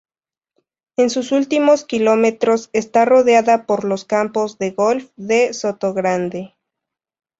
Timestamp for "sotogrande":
5.53-6.55